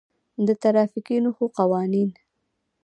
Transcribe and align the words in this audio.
د 0.47 0.49
ترافیکي 0.63 1.17
نښو 1.23 1.45
قوانین: 1.57 2.09